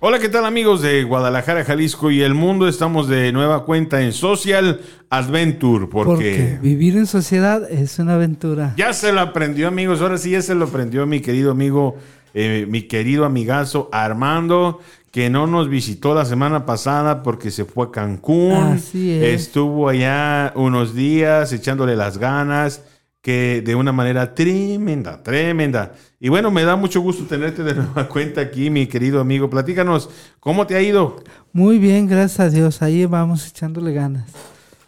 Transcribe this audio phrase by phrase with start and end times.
[0.00, 2.68] Hola, ¿qué tal amigos de Guadalajara, Jalisco y el mundo?
[2.68, 4.80] Estamos de nueva cuenta en Social
[5.10, 8.74] Adventure porque, Porque vivir en sociedad es una aventura.
[8.76, 11.96] ya se lo aprendió amigos, ahora sí ya se lo aprendió mi querido amigo,
[12.32, 14.78] eh, mi querido amigazo Armando,
[15.10, 19.40] que no nos visitó la semana pasada porque se fue a Cancún, Así es.
[19.42, 22.84] estuvo allá unos días echándole las ganas,
[23.28, 25.92] que de una manera tremenda, tremenda.
[26.18, 29.50] Y bueno, me da mucho gusto tenerte de nueva cuenta aquí, mi querido amigo.
[29.50, 30.08] Platícanos,
[30.40, 31.22] ¿cómo te ha ido?
[31.52, 32.80] Muy bien, gracias a Dios.
[32.80, 34.30] Ahí vamos echándole ganas.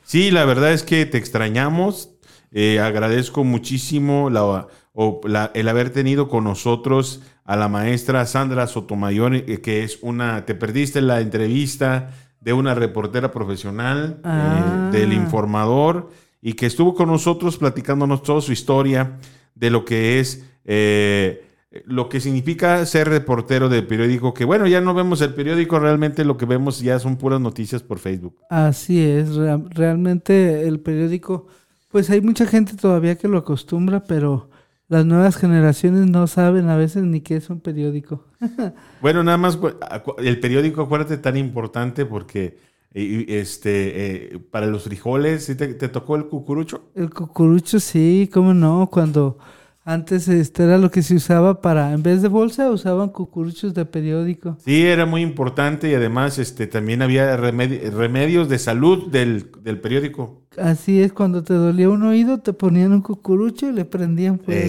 [0.04, 2.12] Sí, la verdad es que te extrañamos.
[2.50, 8.66] Eh, agradezco muchísimo la- o la- el haber tenido con nosotros a la maestra Sandra
[8.68, 12.08] Sotomayor, eh, que es una, te perdiste la entrevista
[12.40, 14.88] de una reportera profesional eh, Ah.
[14.90, 16.08] del informador
[16.42, 19.18] y que estuvo con nosotros platicándonos toda su historia
[19.54, 21.44] de lo que es eh,
[21.84, 26.24] lo que significa ser reportero del periódico, que bueno, ya no vemos el periódico, realmente
[26.24, 28.36] lo que vemos ya son puras noticias por Facebook.
[28.50, 31.46] Así es, rea- realmente el periódico,
[31.88, 34.50] pues hay mucha gente todavía que lo acostumbra, pero
[34.88, 38.26] las nuevas generaciones no saben a veces ni qué es un periódico.
[39.00, 42.58] Bueno, nada más acu- el periódico, acuérdate, tan importante porque
[42.94, 46.82] eh, este eh, para los frijoles, ¿sí te, te tocó el cucurucho?
[46.94, 49.38] El cucurucho sí, cómo no, cuando
[49.84, 53.84] antes este era lo que se usaba para, en vez de bolsa usaban cucuruchos de
[53.86, 54.56] periódico.
[54.64, 59.80] Sí, era muy importante y además este también había remedi- remedios de salud del, del
[59.80, 60.42] periódico.
[60.58, 64.60] Así es, cuando te dolía un oído te ponían un cucurucho y le prendían fuego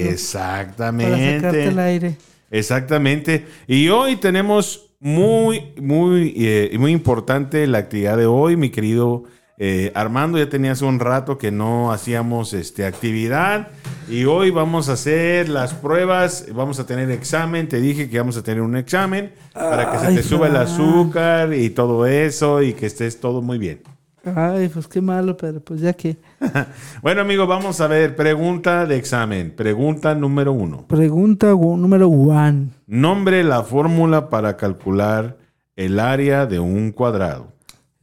[1.01, 1.81] para sacarte el Exactamente.
[1.81, 2.17] aire.
[2.49, 3.45] Exactamente.
[3.67, 9.23] Y hoy tenemos muy, muy, eh, muy importante la actividad de hoy, mi querido
[9.57, 10.37] eh, Armando.
[10.37, 13.69] Ya tenía hace un rato que no hacíamos este, actividad
[14.07, 16.45] y hoy vamos a hacer las pruebas.
[16.53, 17.67] Vamos a tener examen.
[17.67, 21.51] Te dije que vamos a tener un examen para que se te suba el azúcar
[21.55, 23.81] y todo eso y que estés todo muy bien.
[24.23, 26.17] Ay, pues qué malo, pero pues ya que.
[27.01, 28.15] Bueno, amigo, vamos a ver.
[28.15, 29.55] Pregunta de examen.
[29.55, 30.85] Pregunta número uno.
[30.87, 32.69] Pregunta gu- número one.
[32.85, 35.37] Nombre la fórmula para calcular
[35.75, 37.47] el área de un cuadrado.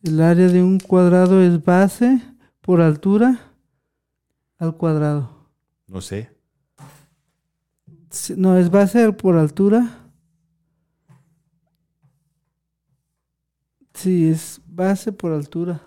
[0.02, 2.20] El área de un cuadrado es base
[2.60, 3.38] por altura
[4.58, 5.30] al cuadrado.
[5.86, 6.30] No sé.
[8.36, 10.00] No, es base por altura.
[13.94, 15.80] Sí, es base por altura.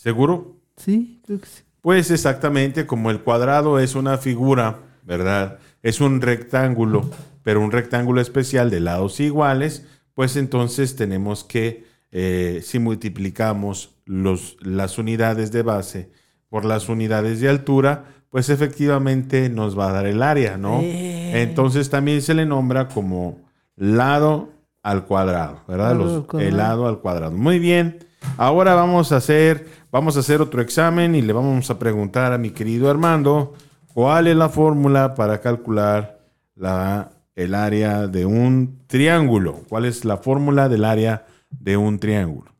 [0.00, 0.56] ¿Seguro?
[0.78, 1.62] Sí, creo que sí.
[1.82, 5.58] Pues exactamente como el cuadrado es una figura, ¿verdad?
[5.82, 7.10] Es un rectángulo,
[7.42, 14.56] pero un rectángulo especial de lados iguales, pues entonces tenemos que, eh, si multiplicamos los,
[14.62, 16.10] las unidades de base
[16.48, 20.80] por las unidades de altura, pues efectivamente nos va a dar el área, ¿no?
[20.80, 21.42] Eh.
[21.42, 23.38] Entonces también se le nombra como
[23.76, 24.48] lado
[24.82, 25.94] al cuadrado, ¿verdad?
[25.94, 27.32] Los- el lado al cuadrado.
[27.32, 27.98] Muy bien.
[28.36, 32.38] Ahora vamos a hacer, vamos a hacer otro examen y le vamos a preguntar a
[32.38, 33.54] mi querido Armando
[33.92, 36.20] cuál es la fórmula para calcular
[36.54, 39.62] la, el área de un triángulo.
[39.68, 42.52] ¿Cuál es la fórmula del área de un triángulo?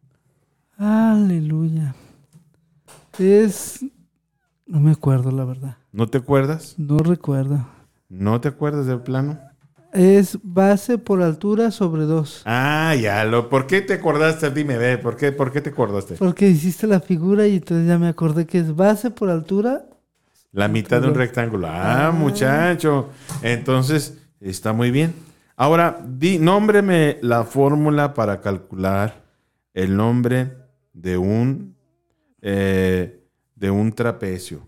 [0.77, 1.95] Aleluya.
[3.19, 3.85] Es.
[4.67, 5.77] No me acuerdo, la verdad.
[5.93, 6.75] ¿No te acuerdas?
[6.79, 7.67] No recuerdo.
[8.09, 9.39] ¿No te acuerdas del plano?
[9.93, 12.43] Es base por altura sobre 2.
[12.45, 14.51] Ah, ya, lo, ¿por qué te acordaste?
[14.51, 16.15] Dime, ve, ¿por qué, ¿por qué te acordaste?
[16.15, 19.87] Porque hiciste la figura y entonces ya me acordé que es base por altura.
[20.53, 21.67] La mitad de un rectángulo.
[21.69, 22.13] Ah, Ah.
[22.13, 23.09] muchacho.
[23.43, 25.13] Entonces, está muy bien.
[25.57, 29.23] Ahora, di, nómbreme la fórmula para calcular
[29.75, 30.53] el nombre
[30.93, 31.77] de un,
[32.43, 33.25] eh,
[33.55, 34.67] de un trapecio.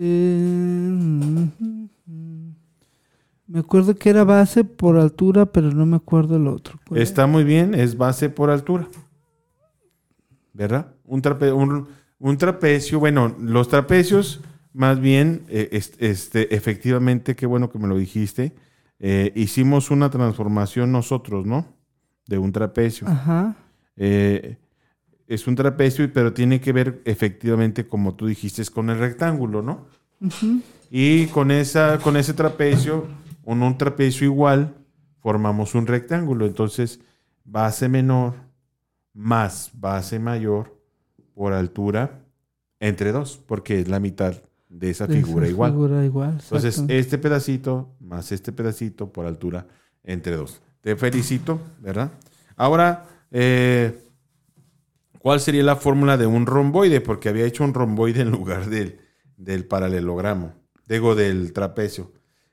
[0.00, 1.48] Eh,
[3.46, 6.78] me acuerdo que era base por altura, pero no me acuerdo el otro.
[6.86, 8.88] ¿Cuál Está muy bien, es base por altura.
[10.52, 10.94] ¿Verdad?
[11.04, 11.88] Un, trape- un,
[12.18, 14.40] un trapecio, bueno, los trapecios,
[14.72, 18.54] más bien, eh, es- este, efectivamente, qué bueno que me lo dijiste,
[18.98, 21.66] eh, hicimos una transformación nosotros, ¿no?
[22.26, 23.06] De un trapecio.
[23.08, 23.56] Ajá.
[23.96, 24.56] Eh,
[25.28, 29.86] es un trapecio, pero tiene que ver efectivamente, como tú dijiste, con el rectángulo, ¿no?
[30.90, 33.06] Y con, esa, con ese trapecio,
[33.44, 34.74] con un trapecio igual,
[35.20, 36.46] formamos un rectángulo.
[36.46, 37.00] Entonces,
[37.44, 38.34] base menor
[39.12, 40.80] más base mayor
[41.34, 42.24] por altura
[42.80, 44.34] entre dos, porque es la mitad
[44.68, 45.72] de esa figura Esa igual.
[45.72, 46.38] Figura igual.
[46.40, 49.66] Entonces, este pedacito más este pedacito por altura
[50.04, 50.62] entre dos.
[50.80, 52.12] Te felicito, ¿verdad?
[52.56, 54.07] Ahora, eh,
[55.18, 57.00] ¿cuál sería la fórmula de un romboide?
[57.00, 59.00] Porque había hecho un romboide en lugar del,
[59.36, 60.54] del paralelogramo.
[60.88, 62.12] Digo, del trapecio.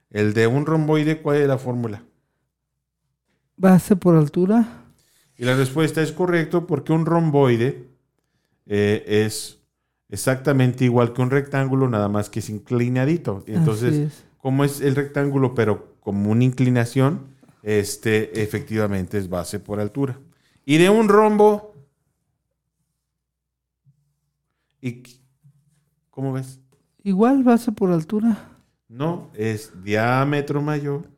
[0.09, 2.03] El de un romboide, ¿cuál es la fórmula?
[3.57, 4.83] Base por altura.
[5.37, 7.89] Y la respuesta es correcto porque un romboide
[8.65, 9.59] eh, es
[10.09, 13.43] exactamente igual que un rectángulo, nada más que es inclinadito.
[13.47, 14.23] Entonces, es.
[14.37, 20.19] como es el rectángulo, pero como una inclinación, este efectivamente es base por altura.
[20.65, 21.74] Y de un rombo,
[24.89, 25.03] ¿y
[26.09, 26.59] cómo ves?
[27.03, 28.37] Igual base por altura
[28.87, 31.09] No, es diámetro mayor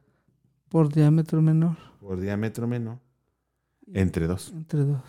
[0.69, 1.77] por diámetro menor.
[1.99, 2.99] por diámetro menor
[3.93, 4.51] entre dos.
[4.53, 5.01] Entre dos.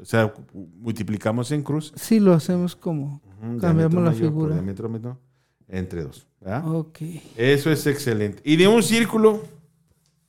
[0.00, 0.32] O sea,
[0.80, 1.92] multiplicamos en cruz.
[1.94, 3.20] Sí, lo hacemos como.
[3.60, 4.54] Cambiamos la mayor por figura.
[4.54, 5.16] diámetro menor
[5.68, 6.26] entre dos.
[6.40, 6.66] ¿verdad?
[6.74, 6.98] Ok.
[7.36, 8.40] Eso es excelente.
[8.44, 9.42] Y de un círculo,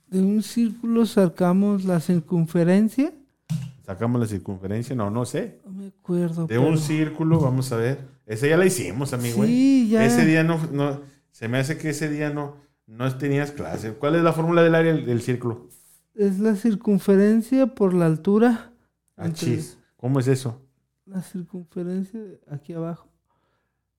[0.08, 3.14] De un círculo sacamos la circunferencia.
[3.92, 5.60] Sacamos la circunferencia, no, no sé.
[5.66, 6.48] No me acuerdo.
[6.48, 8.08] De un círculo, vamos a ver.
[8.26, 9.44] Esa ya la hicimos, amigo.
[9.44, 9.48] ¿eh?
[9.48, 10.06] Sí, ya.
[10.06, 11.02] Ese día no, no,
[11.32, 12.56] se me hace que ese día no,
[12.88, 13.92] no tenías clase.
[13.94, 15.68] ¿Cuál es la fórmula del área del, círculo?
[16.16, 18.72] Es la circunferencia por la altura.
[19.18, 19.78] Ah, Entre- chis.
[19.98, 20.62] ¿Cómo es eso?
[21.06, 23.10] La circunferencia aquí abajo.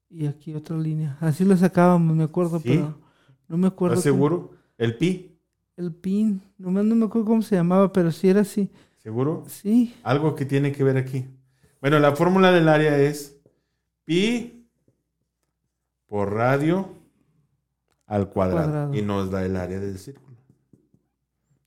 [0.09, 1.19] Y aquí otra línea.
[1.21, 2.69] Así lo sacábamos, me acuerdo, ¿Sí?
[2.69, 2.99] pero
[3.47, 3.97] no me acuerdo.
[3.97, 4.53] ¿Estás seguro?
[4.79, 5.37] ¿El pi?
[5.77, 6.41] El pin.
[6.57, 8.71] Nomás no me acuerdo cómo se llamaba, pero sí era así.
[9.03, 9.45] ¿Seguro?
[9.49, 9.95] Sí.
[10.03, 11.27] Algo que tiene que ver aquí.
[11.81, 13.37] Bueno, la fórmula del área es
[14.05, 14.67] pi
[16.07, 16.89] por radio
[18.07, 18.67] al cuadrado.
[18.71, 18.95] Cuadrado.
[18.95, 20.37] Y nos da el área del círculo.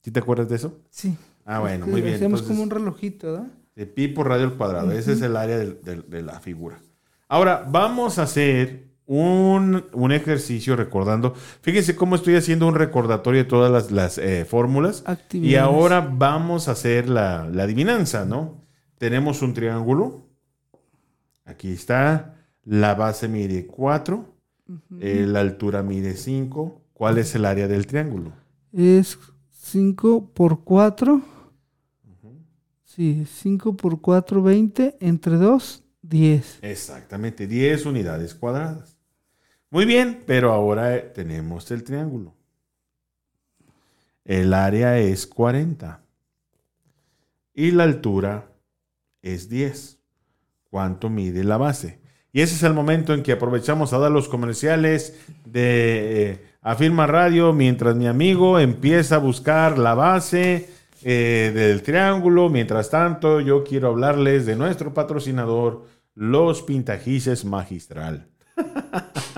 [0.02, 0.80] ¿Sí te acuerdas de eso?
[0.90, 1.18] Sí.
[1.44, 2.16] Ah, bueno, muy bien.
[2.16, 3.48] Hacemos Entonces, como un relojito, ¿verdad?
[3.76, 4.92] de pi por radio al cuadrado.
[4.92, 6.80] Ese es el área de la figura.
[7.28, 11.34] Ahora, vamos a hacer un, un ejercicio recordando.
[11.62, 15.04] Fíjense cómo estoy haciendo un recordatorio de todas las, las, eh, fórmulas.
[15.32, 18.64] Y ahora vamos a hacer la, la adivinanza, ¿no?
[18.98, 20.26] Tenemos un triángulo.
[21.46, 22.36] Aquí está.
[22.64, 24.34] La base mide 4.
[24.68, 24.82] Ujú.
[25.00, 26.82] la altura mide 5.
[26.94, 28.32] ¿Cuál es el área del triángulo?
[28.74, 29.20] Es
[29.52, 31.22] 5 por 4.
[32.84, 34.98] Sí, 5 por 4, 20.
[35.02, 36.60] Entre 2, 10.
[36.62, 38.95] Exactamente, 10 unidades cuadradas.
[39.70, 42.34] Muy bien, pero ahora eh, tenemos el triángulo.
[44.24, 46.02] El área es 40.
[47.54, 48.48] Y la altura
[49.22, 50.00] es 10.
[50.70, 52.00] ¿Cuánto mide la base?
[52.34, 57.08] Y ese es el momento en que aprovechamos a dar los comerciales de eh, Afirma
[57.08, 60.68] Radio mientras mi amigo empieza a buscar la base
[61.04, 62.50] eh, del triángulo.
[62.50, 68.28] Mientras tanto, yo quiero hablarles de nuestro patrocinador, Los Pintajices Magistral.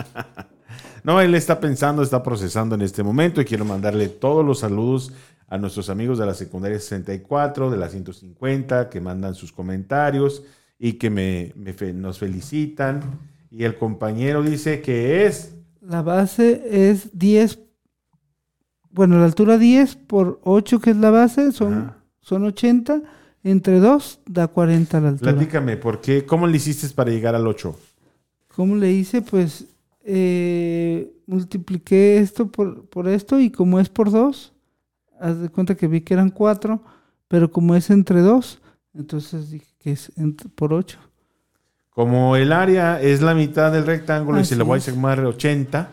[1.04, 5.14] No, él está pensando, está procesando en este momento y quiero mandarle todos los saludos
[5.48, 10.44] a nuestros amigos de la secundaria 64, de la 150, que mandan sus comentarios
[10.78, 13.00] y que me, me fe- nos felicitan.
[13.50, 17.60] Y el compañero dice que es La base es 10.
[18.90, 21.98] Bueno, la altura 10 por 8, que es la base, son, Ajá.
[22.20, 23.02] son 80.
[23.44, 25.32] Entre 2 da 40 la altura.
[25.32, 26.26] Platícame, ¿por qué?
[26.26, 27.80] ¿Cómo le hiciste para llegar al 8?
[28.58, 29.22] ¿Cómo le hice?
[29.22, 29.66] Pues
[30.04, 34.52] eh, multipliqué esto por, por esto y como es por 2,
[35.20, 36.82] haz de cuenta que vi que eran 4,
[37.28, 38.60] pero como es entre 2,
[38.96, 40.12] entonces dije que es
[40.56, 40.98] por 8.
[41.92, 45.92] Como el área es la mitad del rectángulo y Así le voy a sumar 80,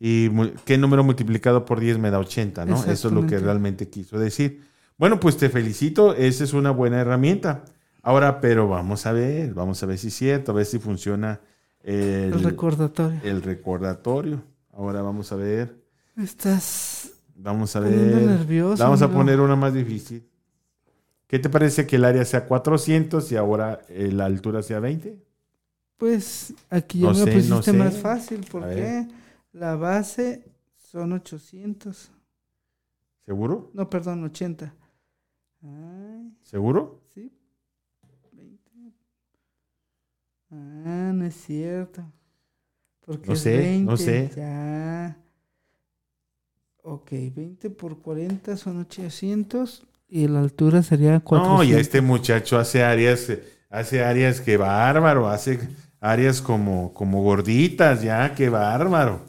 [0.00, 0.30] ¿y
[0.64, 2.64] qué número multiplicado por 10 me da 80?
[2.64, 2.84] ¿no?
[2.86, 4.62] Eso es lo que realmente quiso decir.
[4.96, 7.66] Bueno, pues te felicito, esa es una buena herramienta.
[8.02, 11.40] Ahora, pero vamos a ver, vamos a ver si es cierto, a ver si funciona
[11.82, 13.20] el, El recordatorio.
[13.22, 14.42] el recordatorio.
[14.72, 15.76] Ahora vamos a ver,
[16.16, 17.92] Estás vamos a ver.
[17.92, 18.82] nervioso.
[18.82, 20.28] Vamos a poner una más difícil.
[21.26, 25.22] ¿Qué te parece que el área sea 400 y ahora eh, la altura sea 20?
[25.96, 27.72] Pues aquí ya No me sé, lo pusiste no sé.
[27.72, 29.06] más fácil porque
[29.52, 30.44] la base
[30.76, 32.10] son 800.
[33.26, 33.70] ¿Seguro?
[33.74, 34.72] No, perdón, 80.
[35.62, 37.02] Ay, ¿Seguro?
[37.14, 37.30] sí.
[38.32, 38.58] 20.
[40.50, 42.02] Ah, no es cierto.
[43.00, 43.90] Porque No es sé, 20.
[43.90, 44.30] no sé.
[44.36, 45.16] Ya.
[46.82, 51.58] Ok, 20 por 40 son 800 y la altura sería 400.
[51.58, 53.30] No, y este muchacho hace áreas,
[53.68, 55.58] hace áreas que bárbaro, hace
[56.00, 59.20] áreas como, como gorditas, ya, qué bárbaro.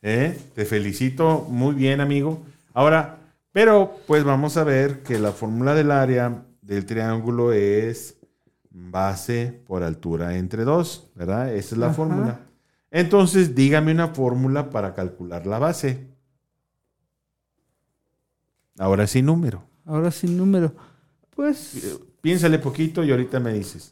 [0.00, 0.36] ¿Eh?
[0.54, 2.42] Te felicito, muy bien, amigo.
[2.72, 3.18] Ahora,
[3.52, 8.16] pero pues vamos a ver que la fórmula del área del triángulo es
[8.74, 11.54] base por altura entre dos, ¿verdad?
[11.54, 11.94] Esa es la Ajá.
[11.94, 12.40] fórmula.
[12.90, 16.08] Entonces, dígame una fórmula para calcular la base.
[18.78, 19.62] Ahora sí, número.
[19.84, 20.74] Ahora sin número.
[21.34, 23.90] Pues Piénsale poquito y ahorita me dices.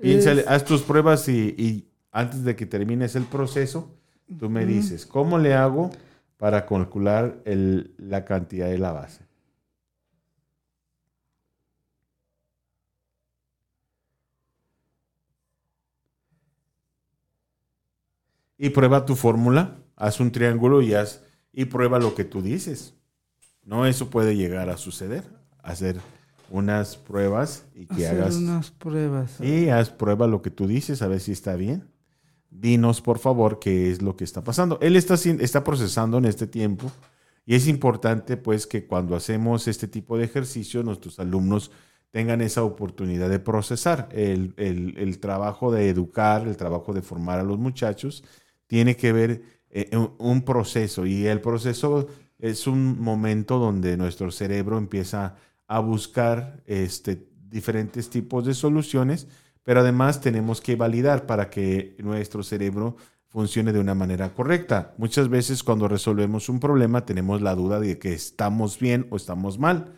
[0.00, 3.96] Piénsale, es- haz tus pruebas y, y antes de que termines el proceso,
[4.38, 5.90] Tú me dices, ¿cómo le hago
[6.36, 9.24] para calcular el- la cantidad de la base?
[18.62, 22.94] Y prueba tu fórmula, haz un triángulo y haz y prueba lo que tú dices.
[23.64, 25.24] No, eso puede llegar a suceder.
[25.62, 25.96] Hacer
[26.50, 29.40] unas pruebas y que Hacer hagas unas pruebas.
[29.40, 31.88] y haz prueba lo que tú dices, a ver si está bien.
[32.50, 34.78] Dinos, por favor, qué es lo que está pasando.
[34.82, 36.90] Él está, está procesando en este tiempo
[37.46, 41.70] y es importante, pues, que cuando hacemos este tipo de ejercicio, nuestros alumnos
[42.10, 44.08] tengan esa oportunidad de procesar.
[44.12, 48.24] El, el- el trabajo de educar, el trabajo de formar a los muchachos,
[48.70, 52.06] tiene que ver eh, un, proceso y el proceso
[52.38, 55.34] es un momento donde nuestro cerebro empieza
[55.66, 59.26] a buscar este, diferentes tipos de soluciones,
[59.64, 62.94] pero además tenemos que validar para que nuestro cerebro
[63.26, 64.94] funcione de una manera correcta.
[64.98, 69.58] Muchas veces cuando resolvemos un problema tenemos la duda de que estamos bien o estamos
[69.58, 69.94] mal.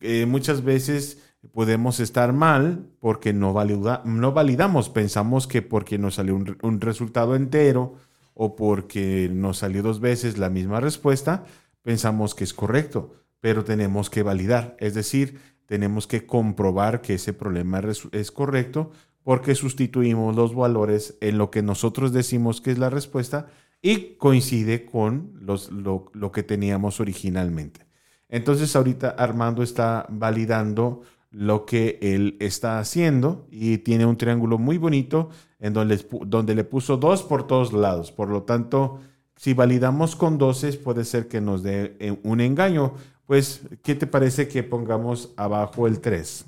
[0.00, 1.18] Eh, muchas veces
[1.52, 7.36] podemos estar mal porque no, valida- no validamos, pensamos que porque nos salió un resultado
[7.36, 7.96] entero
[8.34, 11.44] o porque nos salió dos veces la misma respuesta,
[11.82, 17.32] pensamos que es correcto, pero tenemos que validar, es decir, tenemos que comprobar que ese
[17.32, 17.80] problema
[18.12, 18.90] es correcto
[19.22, 23.46] porque sustituimos los valores en lo que nosotros decimos que es la respuesta
[23.80, 27.86] y coincide con lo, lo que teníamos originalmente.
[28.28, 34.78] Entonces ahorita Armando está validando lo que él está haciendo y tiene un triángulo muy
[34.78, 35.30] bonito
[35.64, 38.12] en donde, donde le puso dos por todos lados.
[38.12, 39.00] Por lo tanto,
[39.34, 42.92] si validamos con 12 puede ser que nos dé eh, un engaño.
[43.24, 46.44] Pues, ¿qué te parece que pongamos abajo el 3?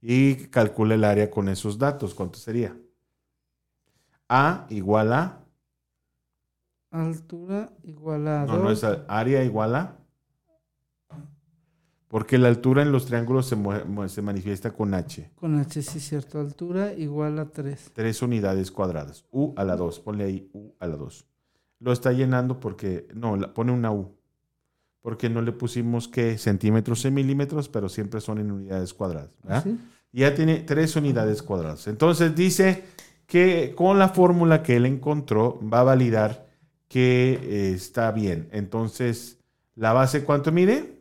[0.00, 2.14] Y calcula el área con esos datos.
[2.14, 2.76] ¿Cuánto sería?
[4.28, 5.40] A igual a...
[6.92, 8.84] Altura igual a No, no 2.
[8.84, 9.96] es área igual a...
[12.16, 13.58] Porque la altura en los triángulos se,
[14.08, 15.32] se manifiesta con H.
[15.34, 16.40] Con H, sí, cierto.
[16.40, 17.90] Altura igual a 3.
[17.92, 19.26] Tres unidades cuadradas.
[19.32, 20.00] U a la 2.
[20.00, 21.26] Ponle ahí U a la 2.
[21.80, 23.06] Lo está llenando porque...
[23.14, 24.14] No, pone una U.
[25.02, 29.32] Porque no le pusimos que centímetros en milímetros, pero siempre son en unidades cuadradas.
[29.62, 29.78] ¿Sí?
[30.10, 31.86] ya tiene tres unidades cuadradas.
[31.86, 32.84] Entonces dice
[33.26, 36.46] que con la fórmula que él encontró va a validar
[36.88, 38.48] que eh, está bien.
[38.52, 39.36] Entonces,
[39.74, 40.95] ¿la base cuánto mide?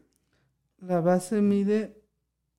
[0.87, 2.01] La base mide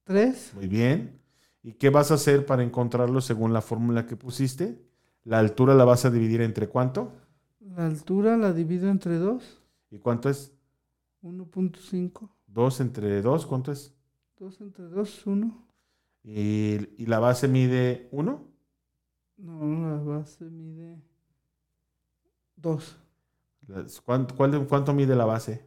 [0.04, 0.52] 3.
[0.54, 1.20] Muy bien.
[1.62, 4.80] ¿Y qué vas a hacer para encontrarlo según la fórmula que pusiste?
[5.24, 7.12] La altura la vas a dividir entre cuánto?
[7.60, 9.62] La altura la divido entre 2.
[9.90, 10.52] ¿Y cuánto es?
[11.22, 12.30] 1.5.
[12.46, 13.94] 2 entre 2, ¿cuánto es?
[14.38, 15.66] 2 entre 2, 1.
[16.24, 18.44] ¿Y, y la base mide 1?
[19.38, 21.00] No, la base mide
[22.56, 22.96] 2.
[24.04, 25.66] ¿Cuánto, cuál- cuánto mide la base?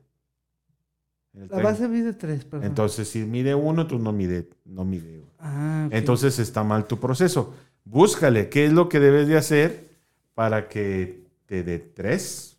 [1.40, 2.68] El La base mide 3, perdón.
[2.68, 5.88] Entonces, si mide 1, tú no mide, no mide ah.
[5.92, 7.54] Entonces está mal tu proceso.
[7.86, 9.88] Búscale qué es lo que debes de hacer
[10.34, 12.58] para que te dé 3.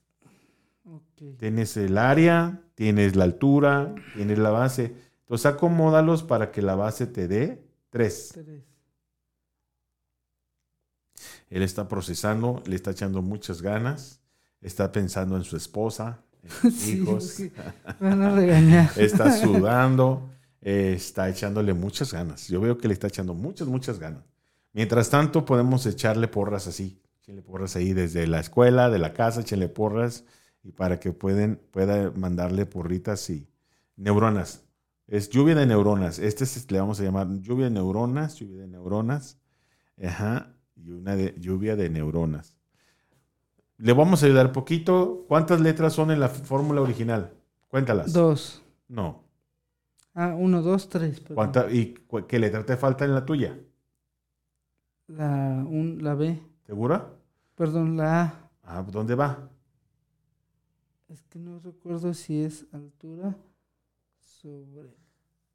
[0.85, 1.37] Ok.
[1.39, 4.95] Tienes el área, tienes la altura, tienes la base.
[5.21, 8.31] Entonces acomódalos para que la base te dé 3.
[8.33, 8.63] 3.
[11.51, 14.21] Él está procesando, le está echando muchas ganas,
[14.61, 16.23] está pensando en su esposa,
[16.73, 17.42] Sí, hijos,
[18.00, 18.90] van a regañar.
[18.97, 20.30] está sudando,
[20.61, 22.49] eh, está echándole muchas ganas.
[22.49, 24.25] Yo veo que le está echando muchas, muchas ganas.
[24.73, 27.00] Mientras tanto, podemos echarle porras así.
[27.23, 30.25] Echenle porras ahí desde la escuela, de la casa, echenle porras
[30.62, 33.49] y para que pueden, pueda mandarle porritas y
[33.97, 34.62] neuronas.
[35.06, 36.18] Es lluvia de neuronas.
[36.18, 39.38] Este es- le vamos a llamar lluvia de neuronas, lluvia de neuronas.
[40.02, 40.54] Ajá.
[40.76, 42.56] Y una de, lluvia de neuronas.
[43.83, 45.25] Le vamos a ayudar poquito.
[45.27, 47.33] ¿Cuántas letras son en la fórmula original?
[47.69, 48.13] Cuéntalas.
[48.13, 48.63] 2.
[48.89, 49.25] No.
[50.13, 51.23] Ah, 1, 2, 3.
[51.35, 51.95] ¿Cuánta, ¿Y
[52.29, 53.59] qué letra te falta en la tuya?
[55.07, 56.39] La, un, la B.
[56.67, 57.09] ¿Segura?
[57.55, 58.51] Perdón, la A.
[58.65, 59.49] Ah, ¿dónde va?
[61.09, 63.35] Es que no recuerdo si es altura
[64.21, 64.95] sobre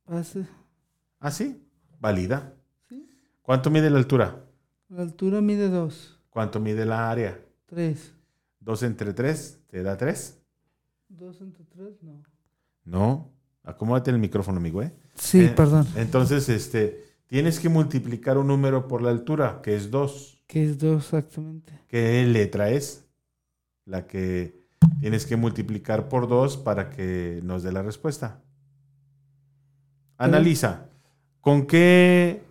[0.08, 0.48] base.
[1.20, 1.63] Ah, sí.
[2.00, 2.53] Válida.
[2.89, 3.08] ¿Sí?
[3.44, 4.44] ¿Cuánto mide la altura?
[4.89, 6.20] La altura mide 2.
[6.32, 7.39] ¿Cuánto mide la área?
[7.67, 8.14] 3.
[8.65, 9.60] ¿Dos entre tres?
[9.69, 10.39] ¿Te da tres?
[11.10, 12.24] 2 entre 3, no.
[12.84, 13.31] No.
[13.63, 14.91] Acomódate el micrófono, amigo, ¿eh?
[15.13, 15.88] Sí, Eh, perdón.
[15.95, 20.43] Entonces, este, tienes que multiplicar un número por la altura, que es 2.
[20.48, 21.79] Que es 2 exactamente.
[21.88, 23.05] ¿Qué letra es?
[23.86, 24.65] La que
[25.00, 28.41] tienes que multiplicar por 2 para que nos dé la respuesta.
[30.17, 30.89] Analiza.
[31.39, 32.41] ¿Con qué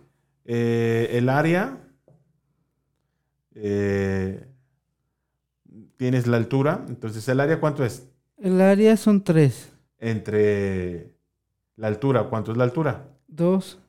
[0.45, 1.77] eh, el área?
[3.53, 4.47] eh,
[5.97, 8.07] tienes la altura, entonces el área cuánto es?
[8.37, 9.71] El área son 3.
[9.99, 11.13] Entre
[11.75, 13.07] la altura, ¿cuánto es la altura?
[13.27, 13.79] 2.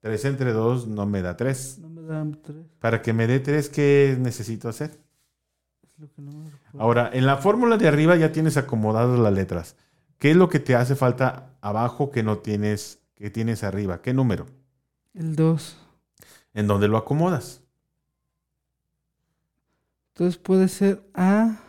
[0.00, 1.78] 3 entre 2 no me da 3.
[1.80, 2.58] No me dan 3.
[2.78, 4.98] Para que me dé 3, ¿qué necesito hacer?
[5.82, 6.50] Es lo que no me.
[6.78, 9.76] Ahora, en la fórmula de arriba ya tienes acomodadas las letras.
[10.18, 14.00] ¿Qué es lo que te hace falta abajo que no tienes, que tienes arriba?
[14.02, 14.46] ¿Qué número?
[15.14, 15.76] El 2.
[16.54, 17.62] ¿En dónde lo acomodas?
[20.18, 21.60] Entonces puede ser A,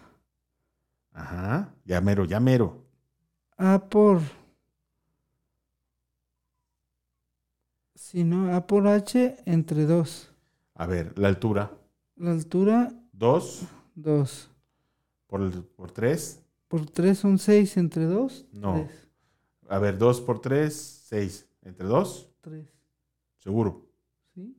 [1.13, 2.83] Ajá, ya mero, ya mero.
[3.57, 4.21] A por.
[7.93, 10.33] Si no, A por H entre 2.
[10.73, 11.77] A ver, la altura.
[12.15, 14.49] La altura, 2 2.
[15.27, 16.41] por, por 3.
[16.67, 18.47] Por 3 son 6 entre 2.
[18.53, 18.89] No.
[19.67, 21.47] A ver, 2 por 3, 6.
[21.61, 22.31] ¿Entre 2?
[22.41, 22.67] 3.
[23.37, 23.85] Seguro.
[24.33, 24.55] ¿Sí?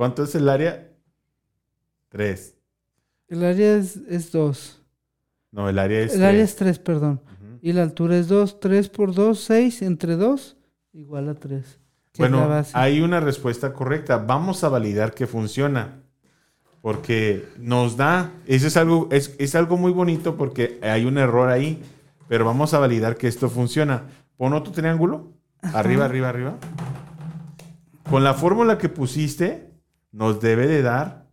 [0.00, 0.88] ¿Cuánto es el área?
[2.08, 2.54] 3.
[3.28, 4.82] El área es 2.
[5.52, 7.20] No, el área es El área es 3, perdón.
[7.60, 8.60] Y la altura es 2.
[8.60, 10.56] 3 por 2, 6 entre 2,
[10.94, 11.78] igual a 3.
[12.12, 14.16] Que es la Bueno, hay una respuesta correcta.
[14.16, 16.00] Vamos a validar que funciona.
[16.80, 21.50] Porque nos da, eso es algo, es, es algo muy bonito porque hay un error
[21.50, 21.82] ahí,
[22.26, 24.04] pero vamos a validar que esto funciona.
[24.38, 26.56] Pon otro triángulo, arriba, arriba, arriba.
[28.08, 29.69] Con la fórmula que pusiste,
[30.12, 31.26] nos debe de dar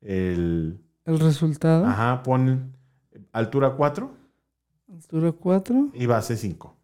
[0.00, 2.76] el, El resultado, ajá, pon
[3.32, 4.16] altura 4
[4.92, 6.76] altura 4 y base 5.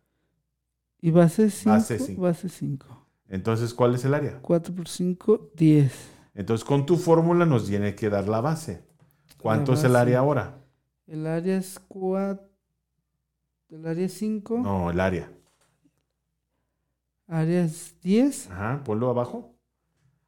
[1.00, 1.70] y base 5.
[1.70, 2.22] Base cinco.
[2.22, 3.06] Base 5.
[3.28, 4.38] Entonces, ¿cuál es el área?
[4.40, 6.10] 4 por 5, 10.
[6.34, 8.84] Entonces, con tu fórmula nos tiene que dar la base.
[9.38, 10.02] ¿Cuánto La es el base.
[10.02, 10.58] área ahora?
[11.06, 12.48] El área es 4.
[13.70, 14.58] El área es 5.
[14.58, 15.30] No, el área.
[17.26, 18.50] Área es 10.
[18.50, 19.55] Ajá, ponlo abajo.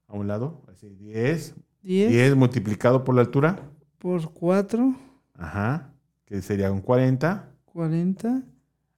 [0.09, 0.63] A un lado.
[0.69, 1.55] Así, 10.
[1.83, 3.71] 10, 10 multiplicado por la altura.
[3.99, 4.95] por 4,
[5.35, 5.93] Ajá.
[6.25, 7.49] Que sería un 40.
[7.67, 8.43] 40.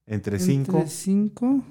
[0.06, 0.72] Entre 5.
[0.72, 1.62] Entre 5,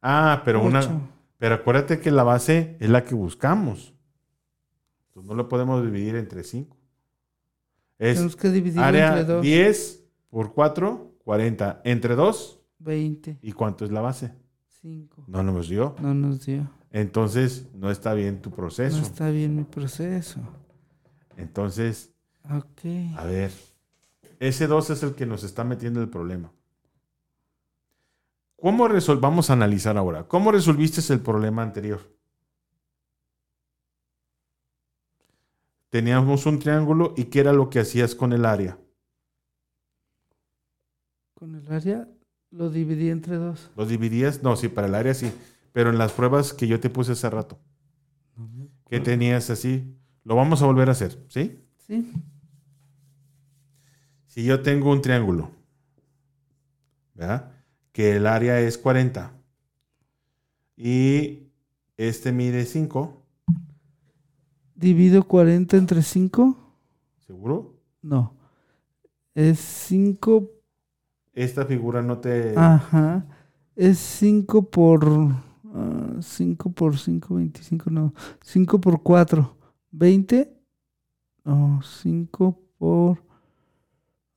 [0.00, 0.80] Ah, pero una.
[0.80, 1.00] 8.
[1.38, 3.94] Pero acuérdate que la base es la que buscamos.
[5.08, 6.76] Entonces no lo podemos dividir entre 5.
[7.98, 9.42] Es Tenemos que dividirlo área entre 2.
[9.42, 11.80] 10 por 4, 40.
[11.84, 12.60] Entre 2.
[12.78, 13.38] 20.
[13.42, 14.32] ¿Y cuánto es la base?
[14.84, 15.24] 5.
[15.28, 15.96] No nos dio.
[15.98, 16.70] No nos dio.
[16.90, 18.98] Entonces no está bien tu proceso.
[18.98, 20.40] No está bien mi proceso.
[21.38, 22.12] Entonces,
[22.44, 22.84] Ok.
[23.16, 23.50] a ver.
[24.40, 26.52] Ese 2 es el que nos está metiendo el problema.
[28.60, 30.28] ¿Cómo resol Vamos a analizar ahora.
[30.28, 32.00] ¿Cómo resolviste el problema anterior?
[35.88, 38.76] Teníamos un triángulo y ¿qué era lo que hacías con el área?
[41.32, 42.06] Con el área
[42.54, 43.72] lo dividí entre 2.
[43.76, 44.42] ¿Lo dividías?
[44.42, 45.32] No, sí, para el área sí.
[45.72, 47.58] Pero en las pruebas que yo te puse hace rato,
[48.88, 49.96] ¿qué tenías así?
[50.22, 51.60] Lo vamos a volver a hacer, ¿sí?
[51.86, 52.12] Sí.
[54.26, 55.50] Si yo tengo un triángulo,
[57.14, 57.52] ¿verdad?
[57.92, 59.32] Que el área es 40
[60.76, 61.48] y
[61.96, 63.20] este mide 5,
[64.76, 66.56] Divido 40 entre 5.
[67.26, 67.80] ¿seguro?
[68.02, 68.34] No.
[69.34, 70.50] Es 5.
[71.34, 72.54] Esta figura no te...
[72.56, 73.24] Ajá.
[73.76, 75.04] Es 5 por.
[76.20, 77.90] 5 por 5, 25.
[77.90, 78.14] No.
[78.42, 79.56] 5 por 4.
[79.90, 80.56] 20.
[81.44, 81.80] No.
[81.82, 83.18] 5 por.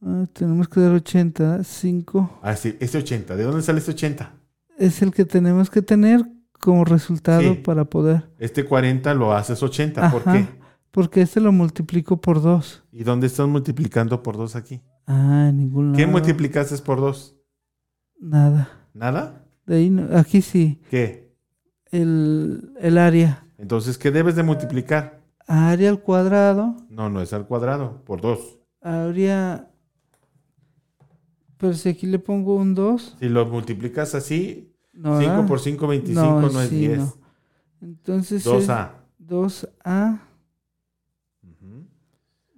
[0.01, 1.63] ah, tenemos que dar 80.
[1.63, 2.39] 5.
[2.41, 3.36] Ah, sí, este 80.
[3.36, 4.33] ¿De dónde sale este 80?
[4.79, 6.25] Es el que tenemos que tener
[6.60, 7.62] como resultado Sí.
[7.63, 8.29] para poder.
[8.39, 10.12] Este 40 lo haces 80.
[10.12, 10.33] ¿Por Ajá.
[10.33, 10.47] qué?
[10.89, 12.83] Porque este lo multiplico por 2.
[12.91, 14.81] ¿Y dónde estás multiplicando por 2 aquí?
[15.08, 15.98] Ah, en ningún lado.
[15.98, 17.36] ¿Qué multiplicaste por 2?
[18.20, 18.70] Nada.
[18.93, 19.46] ¿Nada?
[19.65, 20.82] De ahí no- aquí sí.
[20.89, 21.34] ¿Qué?
[21.91, 23.46] El, el área.
[23.58, 25.22] Entonces, ¿qué debes de multiplicar?
[25.48, 26.76] Área al cuadrado.
[26.89, 28.60] No, no es al cuadrado, por 2.
[28.82, 29.72] Habría.
[31.58, 33.15] Pero si aquí le pongo un 2.
[33.20, 35.48] Si lo multiplicas así, No, 5 ¿verdad?
[35.48, 36.98] por 5, 25 no, es sí, 10.
[37.00, 37.13] no.
[37.82, 38.46] Entonces.
[38.46, 38.91] 2A.
[39.20, 40.20] es 2A.
[41.43, 41.88] Ujú.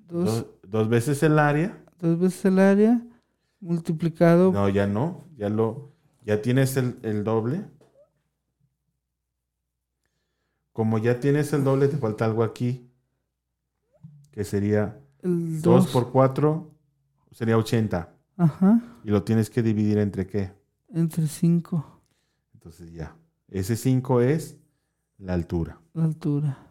[0.08, 1.78] 2, Dos, dos veces el área.
[2.00, 3.06] Dos veces el área.
[3.60, 4.52] Multiplicado.
[4.52, 5.26] No, ya no.
[5.38, 5.92] Ya lo,
[6.26, 7.66] ya tienes el, el doble.
[10.72, 12.90] Como ya tienes el doble, te falta algo aquí.
[14.32, 15.92] Que sería el 2 2.
[15.92, 16.72] por 4,
[17.32, 18.16] sería 80.
[18.38, 18.82] Ajá.
[19.04, 20.54] Y lo tienes que dividir entre qué.
[20.94, 22.02] Entre 5.
[22.54, 23.16] Entonces ya.
[23.50, 24.58] Ese 5 es
[25.18, 25.82] la altura.
[25.94, 26.69] La altura.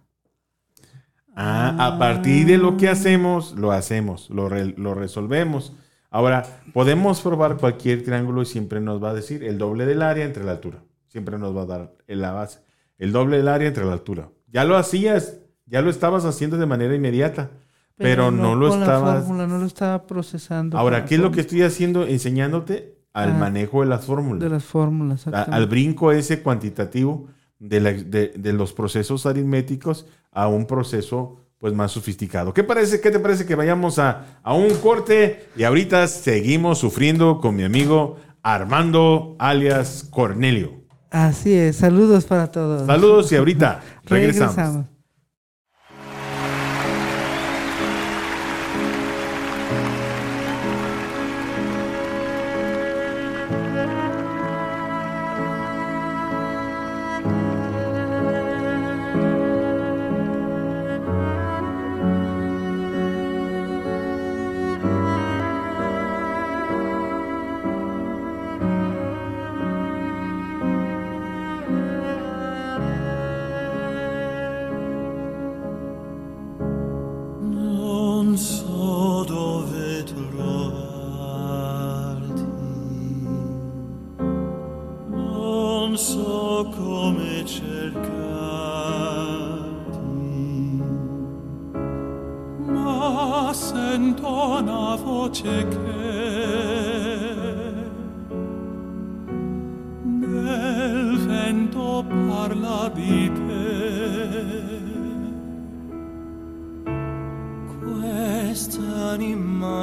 [1.40, 5.72] Ah, a partir de lo que hacemos, lo hacemos, lo, lo resolvemos.
[6.10, 10.24] Ahora, podemos probar cualquier triángulo y siempre nos va a decir el doble del área
[10.24, 10.82] entre la altura.
[11.06, 12.58] Siempre nos va a dar la base.
[12.98, 14.30] El doble del área entre la altura.
[14.48, 17.50] Ya lo hacías, ya lo estabas haciendo de manera inmediata,
[17.96, 19.24] pero, no, lo estabas.
[19.24, 20.76] Fórmula, no lo estaba procesando.
[20.76, 22.04] Ahora, ¿qué es lo que estoy haciendo?
[22.04, 24.40] Enseñándote al manejo de las fórmulas.
[24.40, 30.66] De las fórmulas, Al brinco ese cuantitativo de, la, de, los procesos aritméticos a un
[30.66, 32.54] proceso pues más sofisticado.
[32.54, 35.48] ¿Qué, parece, qué te parece que vayamos a, a un corte?
[35.56, 40.78] Y ahorita seguimos sufriendo con mi amigo Armando alias Cornelio.
[41.10, 42.86] Así es, saludos para todos.
[42.86, 44.86] Saludos y ahorita regresamos.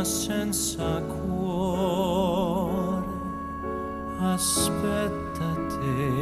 [0.05, 3.03] senza cuore.
[4.19, 6.14] Aspetta te.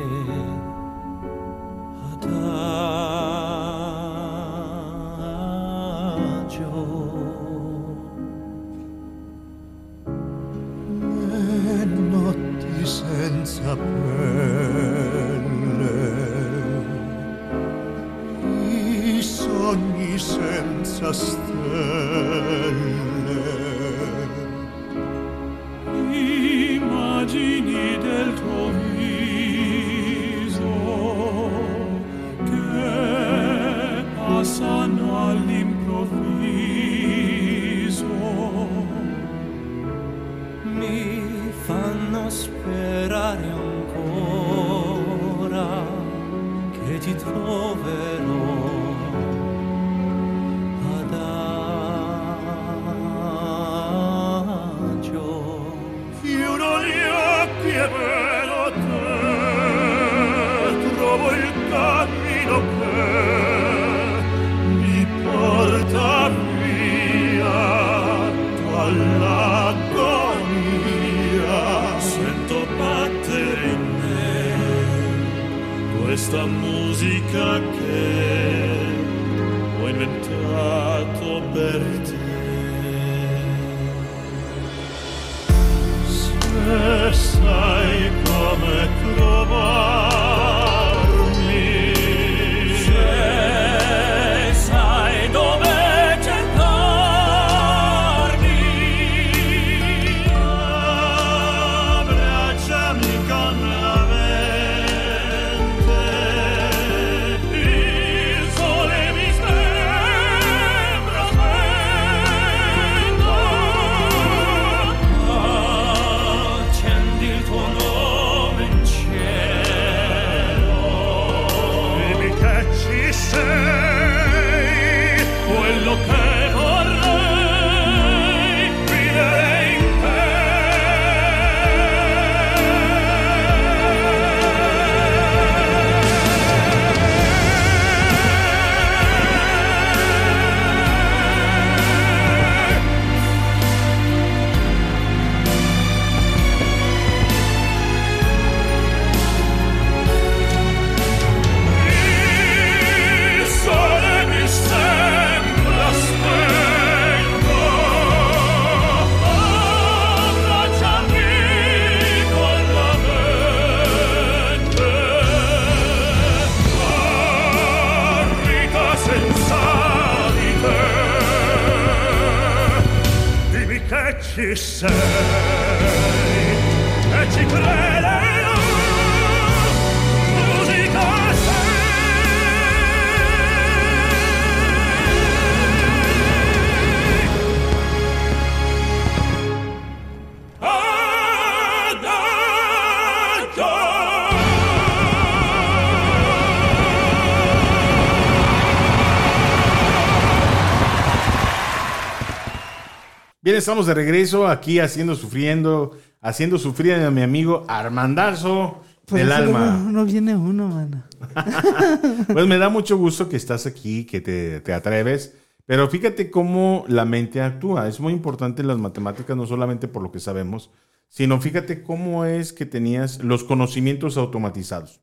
[203.54, 209.32] Bien, estamos de regreso aquí haciendo sufriendo, haciendo sufrir a mi amigo Armandazo Por del
[209.32, 209.78] alma.
[209.92, 211.04] No viene uno, mano.
[212.34, 215.36] Pues me da mucho gusto que estás aquí, que te, te atreves.
[215.68, 217.88] Pero fíjate cómo la mente actúa.
[217.88, 220.72] Es muy importante en las matemáticas, no solamente por lo que sabemos,
[221.08, 225.00] sino fíjate cómo es que tenías los conocimientos automatizados.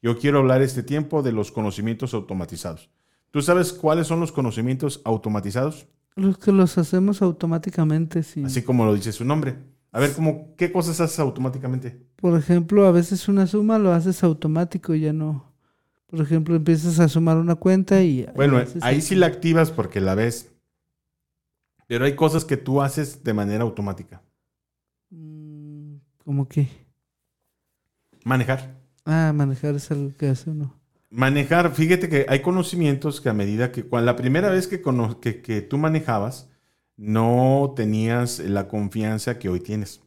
[0.00, 2.88] Yo quiero hablar este tiempo de los conocimientos automatizados.
[3.30, 5.86] ¿Tú sabes cuáles son los conocimientos automatizados?
[6.20, 8.44] Los que los hacemos automáticamente, sí.
[8.44, 9.56] Así como lo dice su nombre.
[9.90, 12.06] A ver, ¿cómo, ¿qué cosas haces automáticamente?
[12.16, 15.50] Por ejemplo, a veces una suma lo haces automático y ya no.
[16.06, 18.26] Por ejemplo, empiezas a sumar una cuenta y...
[18.36, 20.52] Bueno, ahí sí la activas porque la ves.
[21.86, 24.22] Pero hay cosas que tú haces de manera automática.
[25.08, 26.68] Mm, ¿Cómo qué?
[28.24, 28.76] Manejar.
[29.06, 30.79] Ah, manejar es algo que hace uno.
[31.10, 35.20] Manejar, fíjate que hay conocimientos que a medida que, cuando la primera vez que, cono-
[35.20, 36.48] que, que tú manejabas,
[36.96, 40.00] no tenías la confianza que hoy tienes.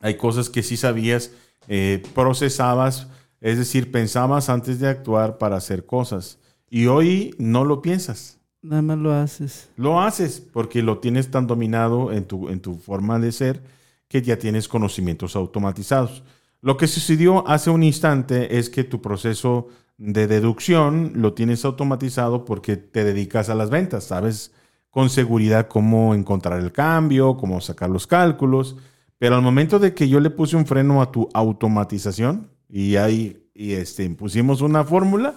[0.00, 1.30] Hay cosas que sí sabías,
[1.66, 3.08] eh, procesabas,
[3.40, 6.38] es decir, pensabas antes de actuar para hacer cosas.
[6.68, 8.38] Y hoy no lo piensas.
[8.62, 9.68] Nada más lo haces.
[9.76, 13.62] Lo haces porque lo tienes tan dominado en tu, en tu forma de ser
[14.08, 16.22] que ya tienes conocimientos automatizados.
[16.64, 22.46] Lo que sucedió hace un instante es que tu proceso de deducción lo tienes automatizado
[22.46, 24.50] porque te dedicas a las ventas, sabes
[24.88, 28.76] con seguridad cómo encontrar el cambio, cómo sacar los cálculos,
[29.18, 33.46] pero al momento de que yo le puse un freno a tu automatización y ahí
[33.52, 35.34] y este, pusimos una fórmula,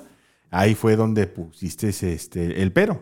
[0.50, 3.02] ahí fue donde pusiste este, el pero.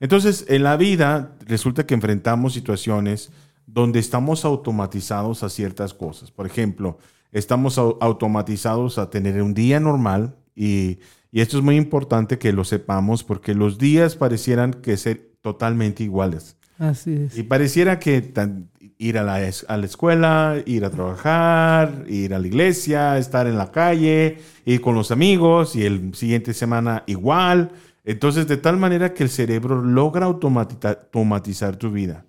[0.00, 3.30] Entonces, en la vida resulta que enfrentamos situaciones
[3.66, 6.32] donde estamos automatizados a ciertas cosas.
[6.32, 6.98] Por ejemplo,
[7.32, 10.98] estamos au- automatizados a tener un día normal y,
[11.30, 16.02] y esto es muy importante que lo sepamos porque los días parecieran que ser totalmente
[16.04, 16.56] iguales.
[16.78, 17.36] Así es.
[17.38, 18.68] Y pareciera que tan-
[18.98, 23.56] ir a la, a la escuela, ir a trabajar, ir a la iglesia, estar en
[23.58, 27.72] la calle, ir con los amigos y el siguiente semana igual.
[28.04, 32.24] Entonces, de tal manera que el cerebro logra automatiza- automatizar tu vida.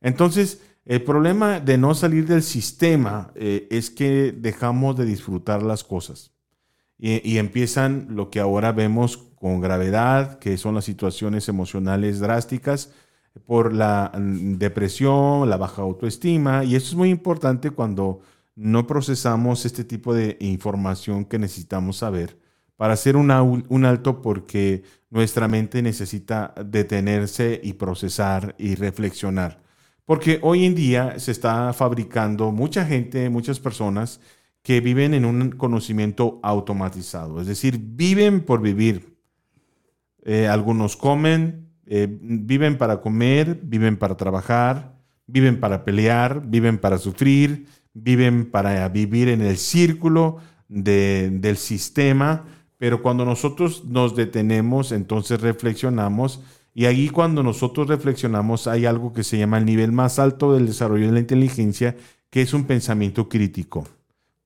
[0.00, 5.84] Entonces, el problema de no salir del sistema eh, es que dejamos de disfrutar las
[5.84, 6.32] cosas.
[6.98, 12.90] Y, empiezan lo que ahora vemos con gravedad, que son las situaciones emocionales drásticas
[13.44, 16.64] por la mm, depresión, la baja autoestima.
[16.64, 18.20] Y eso es muy importante cuando
[18.56, 22.38] no procesamos este tipo de información que necesitamos saber
[22.76, 29.67] para hacer un alto porque nuestra mente necesita detenerse y procesar y reflexionar.
[30.08, 34.22] Porque hoy en día se está fabricando mucha gente, muchas personas
[34.62, 39.18] que viven en un conocimiento automatizado, es decir, viven por vivir.
[40.24, 46.96] Eh, algunos comen, eh, viven para comer, viven para trabajar, viven para pelear, viven para
[46.96, 52.46] sufrir, viven para vivir en el círculo de- del sistema,
[52.78, 56.42] pero cuando nosotros nos detenemos, entonces reflexionamos
[56.78, 60.68] y ahí cuando nosotros reflexionamos hay algo que se llama el nivel más alto del
[60.68, 61.96] desarrollo de la inteligencia,
[62.30, 63.84] que es un pensamiento crítico.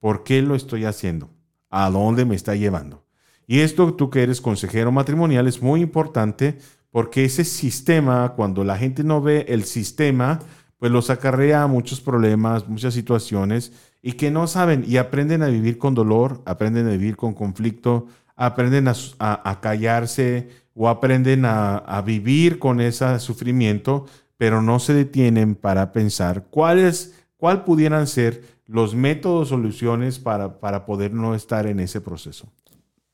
[0.00, 1.28] ¿Por qué lo estoy haciendo?
[1.68, 3.04] ¿A dónde me está llevando?
[3.46, 6.56] Y esto, tú que eres consejero matrimonial, es muy importante
[6.90, 10.38] porque ese sistema, cuando la gente no ve el sistema,
[10.78, 15.76] pues los acarrea muchos problemas, muchas situaciones y que no saben y aprenden a vivir
[15.76, 22.02] con dolor, aprenden a vivir con conflicto, aprenden a, a- callarse o aprenden a, a
[22.02, 24.06] vivir con ese sufrimiento,
[24.38, 30.86] pero no se detienen para pensar cuáles, cuál pudieran ser los métodos, soluciones para, para
[30.86, 32.48] poder no estar en ese proceso.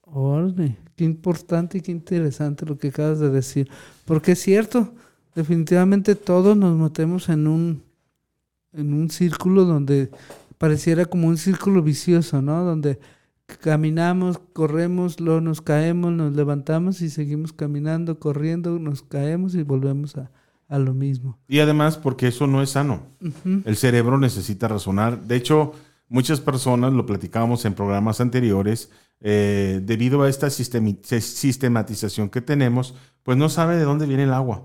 [0.03, 3.69] Órale, qué importante y qué interesante lo que acabas de decir.
[4.07, 4.95] Porque es cierto,
[5.35, 7.83] definitivamente todos nos metemos en un,
[8.73, 10.11] en un círculo donde
[10.59, 12.65] pareciera como un círculo vicioso, ¿no?
[12.65, 13.01] Donde
[13.61, 20.17] caminamos, corremos, luego nos caemos, nos levantamos y seguimos caminando, corriendo, nos caemos y volvemos
[20.17, 20.31] a,
[20.69, 21.39] a lo mismo.
[21.49, 23.07] Y además porque eso no es sano.
[23.65, 25.23] El cerebro necesita razonar.
[25.23, 25.73] De hecho,
[26.09, 33.37] muchas personas, lo platicábamos en programas anteriores, eh, debido a esta sistematización que tenemos, pues
[33.37, 34.63] no sabe de dónde viene el agua.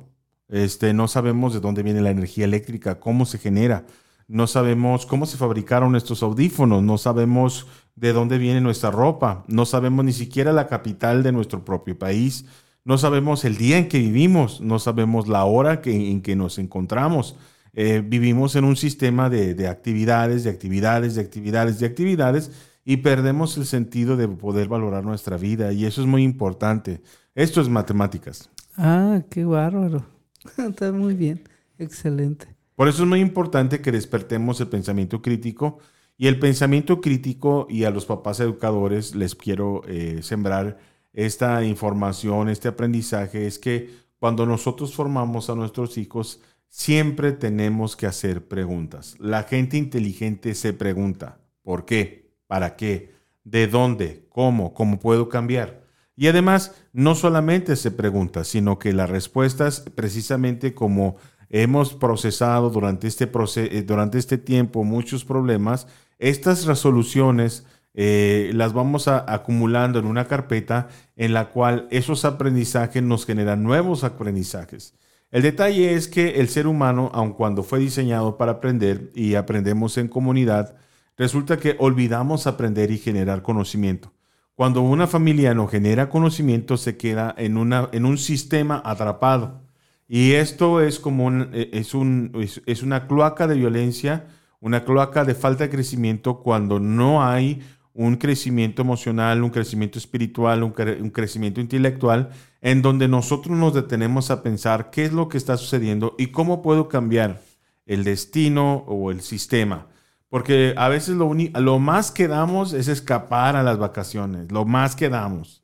[0.49, 3.85] Este, no sabemos de dónde viene la energía eléctrica, cómo se genera.
[4.27, 9.65] No sabemos cómo se fabricaron estos audífonos, no sabemos de dónde viene nuestra ropa, no
[9.65, 12.45] sabemos ni siquiera la capital de nuestro propio país,
[12.85, 17.37] no sabemos el día en que vivimos, no sabemos la hora en que nos encontramos.
[17.73, 22.51] Eh, vivimos en un sistema de, de actividades, de actividades, de actividades, de actividades
[22.85, 27.01] y perdemos el sentido de poder valorar nuestra vida y eso es muy importante.
[27.35, 28.49] Esto es matemáticas.
[28.77, 30.05] Ah, qué bárbaro.
[30.57, 31.43] Está muy bien.
[31.77, 32.52] Excelente.
[32.83, 35.79] Por eso es muy importante que despertemos el pensamiento crítico
[36.17, 40.79] y el pensamiento crítico y a los papás educadores les quiero eh, sembrar
[41.13, 48.05] esta información, este aprendizaje, es que cuando nosotros formamos a nuestros hijos, siempre tenemos que
[48.05, 49.15] hacer preguntas.
[49.17, 52.33] La gente inteligente se pregunta, ¿por qué?
[52.47, 53.13] ¿Para qué?
[53.45, 54.25] ¿De dónde?
[54.27, 54.73] ¿Cómo?
[54.73, 55.83] ¿Cómo puedo cambiar?
[56.17, 61.15] Y además, no solamente se pregunta, sino que las respuestas, precisamente como
[61.53, 65.87] hemos procesado durante este, proce- eh, durante este tiempo muchos problemas,
[66.17, 73.03] estas resoluciones eh, las vamos a- acumulando en una carpeta en la cual esos aprendizajes
[73.03, 74.95] nos generan nuevos aprendizajes.
[75.29, 79.97] El detalle es que el ser humano, aun cuando fue diseñado para aprender y aprendemos
[79.99, 80.75] en comunidad,
[81.17, 84.11] resulta que olvidamos aprender y generar conocimiento.
[84.55, 89.62] Cuando una familia no genera conocimiento, se queda en, una, en un sistema atrapado.
[90.07, 92.31] Y esto es como eh, es, un,
[92.65, 94.27] es, una cloaca de violencia,
[94.59, 97.61] una cloaca de falta de crecimiento cuando no hay
[97.93, 104.31] un crecimiento emocional, un crecimiento espiritual, un, un crecimiento intelectual, en donde nosotros nos detenemos
[104.31, 107.41] a pensar qué es lo que está sucediendo y cómo puedo cambiar
[107.85, 109.87] el destino o el sistema.
[110.29, 114.95] Porque a veces lo, lo más que damos es escapar a las vacaciones, lo más
[114.95, 115.63] que damos.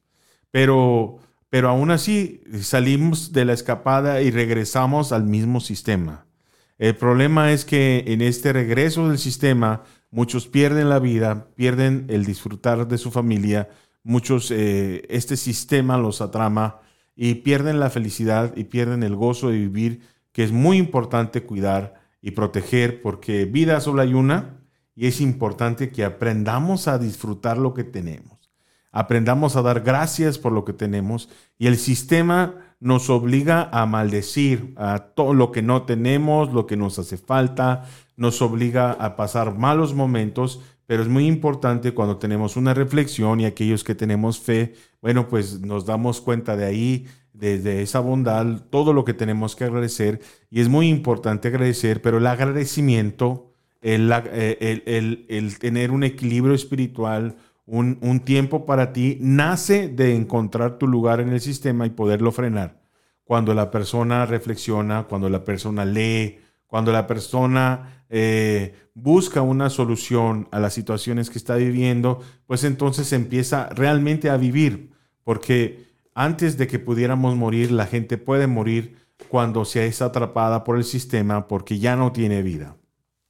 [0.52, 1.18] Pero,
[1.50, 6.26] pero aún así salimos de la escapada y regresamos al mismo sistema.
[6.78, 12.26] El problema es que en este regreso del sistema muchos pierden la vida, pierden el
[12.26, 13.70] disfrutar de su familia,
[14.04, 16.80] muchos eh, este sistema los atrama
[17.16, 21.96] y pierden la felicidad y pierden el gozo de vivir, que es muy importante cuidar
[22.22, 24.62] y proteger porque vida solo hay una
[24.96, 28.39] y es importante que aprendamos a disfrutar lo que tenemos
[28.92, 34.74] aprendamos a dar gracias por lo que tenemos y el sistema nos obliga a maldecir
[34.78, 39.58] a todo lo que no tenemos, lo que nos hace falta, nos obliga a pasar
[39.58, 44.74] malos momentos, pero es muy importante cuando tenemos una reflexión y aquellos que tenemos fe,
[45.02, 49.66] bueno, pues nos damos cuenta de ahí, desde esa bondad, todo lo que tenemos que
[49.66, 56.04] agradecer y es muy importante agradecer, pero el agradecimiento, el, el, el, el tener un
[56.04, 57.38] equilibrio espiritual,
[57.70, 62.32] un, un, tiempo para ti nace de encontrar tu lugar en el sistema y poderlo
[62.32, 62.82] frenar.
[63.24, 70.48] Cuando la persona reflexiona, cuando la persona lee, cuando la persona eh, busca una solución
[70.52, 74.92] a las situaciones que está viviendo, pues entonces empieza realmente a vivir.
[75.24, 78.98] Porque antes de que pudiéramos morir, la gente puede morir
[79.30, 82.78] cuando se es atrapada por el sistema porque ya no tiene vida.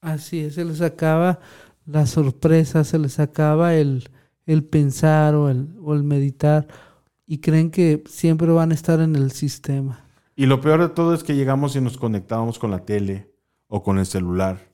[0.02, 1.40] Así es, se les acaba
[1.86, 4.10] la sorpresa, se les acaba el,
[4.52, 6.68] el pensar o el, o el meditar
[7.28, 10.04] y creen que siempre van a estar en el sistema.
[10.36, 13.30] Y lo peor de todo es que llegamos y nos conectamos con la tele
[13.68, 14.70] o con el celular.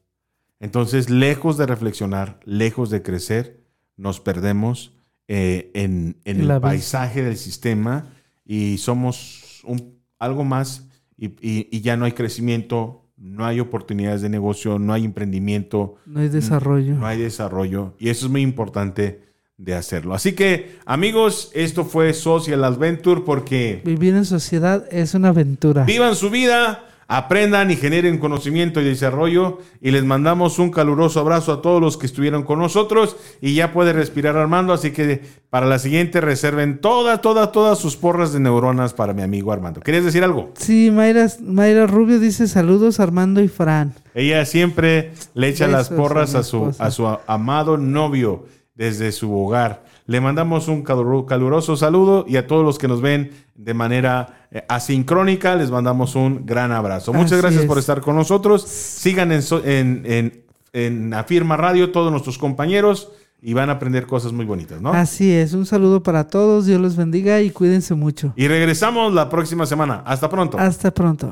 [0.59, 3.59] Entonces, lejos de reflexionar, lejos de crecer,
[3.97, 4.93] nos perdemos
[5.27, 8.13] eh, en, en el La paisaje del sistema
[8.45, 14.21] y somos un- algo más y, y- y ya no hay crecimiento, no hay oportunidades
[14.21, 16.95] de negocio, no hay emprendimiento, No hay desarrollo.
[16.95, 19.24] no hay desarrollo y eso es muy importante
[19.57, 20.13] de hacerlo.
[20.13, 25.85] Así que, amigos, esto fue Social Adventure porque Vivir en sociedad es una aventura.
[25.85, 31.53] vivan su vida, aprendan y generen conocimiento y desarrollo y les mandamos un caluroso abrazo
[31.53, 35.67] a todos los que estuvieron con nosotros y ya puede respirar Armando, así que para
[35.67, 39.79] la siguiente reserven todas, todas, todas sus porras de neuronas para mi amigo Armando.
[39.79, 40.51] ¿Querías decir algo?
[40.57, 43.93] Sí, Mayra, Mayra Rubio dice saludos Armando y Fran.
[44.15, 49.33] Ella siempre le echa las Besos porras a su, a su amado novio desde su
[49.35, 49.83] hogar.
[50.05, 54.47] Le mandamos un caluro- caluroso saludo y a todos los que nos ven de manera
[54.51, 57.11] eh, asincrónica les mandamos un gran abrazo.
[57.13, 57.67] Muchas Así gracias es.
[57.67, 58.61] por estar con nosotros.
[58.63, 59.41] Sigan en,
[60.05, 63.09] en- en Afirma Radio todos nuestros compañeros
[63.41, 64.91] y van a aprender cosas muy bonitas, ¿no?
[64.91, 68.33] Así es, un saludo para todos, Dios los bendiga y cuídense mucho.
[68.35, 70.01] Y regresamos la próxima semana.
[70.05, 70.57] Hasta pronto.
[70.59, 71.31] Hasta pronto.